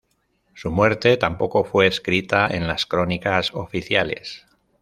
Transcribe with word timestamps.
Su 0.55 0.71
muerte 0.71 1.15
tampoco 1.15 1.63
fue 1.63 1.85
escrita 1.85 2.47
en 2.47 2.65
las 2.65 2.87
crónicas 2.87 3.53
oficiales. 3.53 4.47